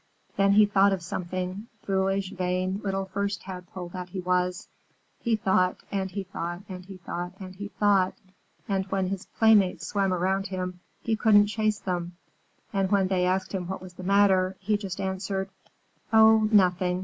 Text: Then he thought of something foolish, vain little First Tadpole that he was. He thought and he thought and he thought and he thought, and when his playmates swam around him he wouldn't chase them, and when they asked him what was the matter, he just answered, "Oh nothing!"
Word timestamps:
Then 0.35 0.53
he 0.53 0.65
thought 0.65 0.93
of 0.93 1.03
something 1.03 1.67
foolish, 1.85 2.31
vain 2.31 2.81
little 2.83 3.05
First 3.05 3.41
Tadpole 3.43 3.89
that 3.89 4.09
he 4.09 4.19
was. 4.19 4.67
He 5.19 5.35
thought 5.35 5.77
and 5.91 6.09
he 6.09 6.23
thought 6.23 6.63
and 6.67 6.83
he 6.83 6.97
thought 6.97 7.33
and 7.39 7.53
he 7.55 7.67
thought, 7.67 8.15
and 8.67 8.87
when 8.87 9.09
his 9.09 9.27
playmates 9.37 9.85
swam 9.87 10.11
around 10.11 10.47
him 10.47 10.79
he 11.03 11.15
wouldn't 11.23 11.49
chase 11.49 11.79
them, 11.79 12.13
and 12.73 12.89
when 12.89 13.09
they 13.09 13.27
asked 13.27 13.53
him 13.53 13.67
what 13.67 13.79
was 13.83 13.93
the 13.93 14.01
matter, 14.03 14.57
he 14.59 14.75
just 14.75 14.99
answered, 14.99 15.51
"Oh 16.11 16.49
nothing!" 16.51 16.99